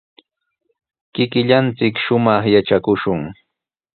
Kikillanchik 1.13 1.95
shumaq 2.03 2.43
yatrakushun. 2.53 3.21